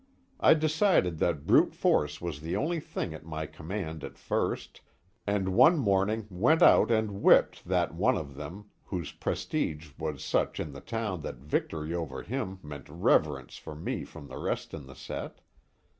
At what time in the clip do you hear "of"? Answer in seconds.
8.17-8.33